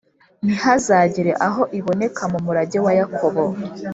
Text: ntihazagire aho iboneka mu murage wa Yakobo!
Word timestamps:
ntihazagire 0.45 1.31
aho 1.47 1.61
iboneka 1.79 2.23
mu 2.31 2.39
murage 2.45 2.77
wa 2.85 2.91
Yakobo! 2.99 3.43